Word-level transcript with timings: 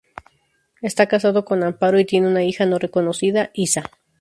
Está 0.81 1.05
casado 1.07 1.45
con 1.45 1.63
Amparo 1.63 1.99
y 1.99 2.05
tiene 2.05 2.27
una 2.27 2.43
hija 2.43 2.65
no 2.65 2.79
reconocida: 2.79 3.51
Isa. 3.53 3.83